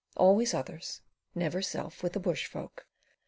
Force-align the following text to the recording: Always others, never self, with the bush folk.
Always 0.17 0.55
others, 0.55 1.01
never 1.35 1.61
self, 1.61 2.01
with 2.01 2.13
the 2.13 2.19
bush 2.19 2.47
folk. 2.47 2.87